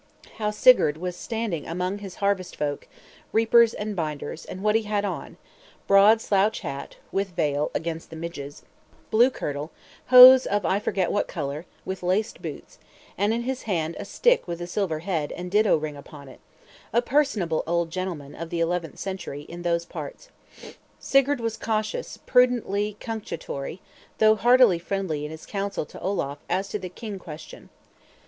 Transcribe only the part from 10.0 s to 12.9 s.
hose of I forget what color, with laced boots;